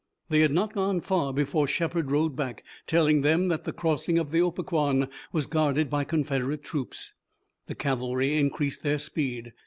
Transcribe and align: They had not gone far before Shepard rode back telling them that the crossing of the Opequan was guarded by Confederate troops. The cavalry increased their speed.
They 0.29 0.39
had 0.39 0.51
not 0.51 0.73
gone 0.73 0.99
far 1.01 1.31
before 1.31 1.67
Shepard 1.67 2.09
rode 2.09 2.35
back 2.35 2.63
telling 2.87 3.21
them 3.21 3.49
that 3.49 3.65
the 3.65 3.71
crossing 3.71 4.17
of 4.17 4.31
the 4.31 4.41
Opequan 4.41 5.07
was 5.31 5.45
guarded 5.45 5.91
by 5.91 6.05
Confederate 6.05 6.63
troops. 6.63 7.13
The 7.67 7.75
cavalry 7.75 8.35
increased 8.35 8.81
their 8.81 8.97
speed. 8.97 9.53